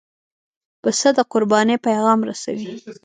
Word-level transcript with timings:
پسه 0.81 1.09
د 1.17 1.19
قربانۍ 1.31 1.77
پیغام 1.87 2.19
رسوي. 2.29 2.69